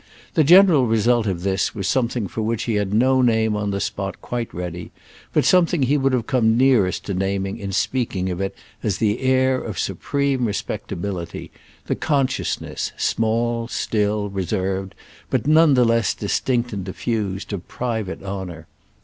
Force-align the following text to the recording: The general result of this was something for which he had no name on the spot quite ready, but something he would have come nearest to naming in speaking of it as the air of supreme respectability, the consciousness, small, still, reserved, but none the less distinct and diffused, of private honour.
The 0.33 0.43
general 0.43 0.87
result 0.87 1.27
of 1.27 1.43
this 1.43 1.75
was 1.75 1.87
something 1.87 2.27
for 2.27 2.41
which 2.41 2.63
he 2.63 2.73
had 2.73 2.91
no 2.91 3.21
name 3.21 3.55
on 3.55 3.69
the 3.69 3.79
spot 3.79 4.19
quite 4.19 4.51
ready, 4.51 4.89
but 5.31 5.45
something 5.45 5.83
he 5.83 5.95
would 5.95 6.11
have 6.11 6.25
come 6.25 6.57
nearest 6.57 7.05
to 7.05 7.13
naming 7.13 7.59
in 7.59 7.71
speaking 7.71 8.31
of 8.31 8.41
it 8.41 8.55
as 8.81 8.97
the 8.97 9.19
air 9.19 9.61
of 9.61 9.77
supreme 9.77 10.45
respectability, 10.45 11.51
the 11.85 11.95
consciousness, 11.95 12.91
small, 12.97 13.67
still, 13.67 14.29
reserved, 14.31 14.95
but 15.29 15.45
none 15.45 15.75
the 15.75 15.85
less 15.85 16.15
distinct 16.15 16.73
and 16.73 16.83
diffused, 16.85 17.53
of 17.53 17.67
private 17.67 18.23
honour. 18.23 18.65